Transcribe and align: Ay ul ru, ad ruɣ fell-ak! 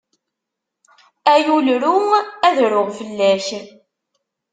Ay 1.33 1.45
ul 1.55 1.67
ru, 1.83 1.97
ad 2.47 2.57
ruɣ 2.71 2.87
fell-ak! 2.97 3.45